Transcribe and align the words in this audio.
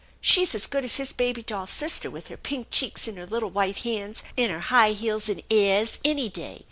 She's 0.19 0.55
as 0.55 0.65
good 0.65 0.83
as 0.83 0.95
his 0.95 1.13
baby 1.13 1.43
doll 1.43 1.67
sister 1.67 2.09
with 2.09 2.29
her 2.29 2.35
pink 2.37 2.71
cheeks, 2.71 3.07
and 3.07 3.19
her 3.19 3.25
little 3.27 3.51
white 3.51 3.77
hands, 3.85 4.23
and 4.35 4.51
her 4.51 4.59
high 4.59 4.93
heels 4.93 5.29
and 5.29 5.43
airs, 5.51 5.99
any 6.03 6.27
day 6.27 6.59